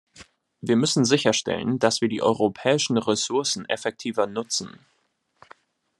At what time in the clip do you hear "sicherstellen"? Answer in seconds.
1.05-1.77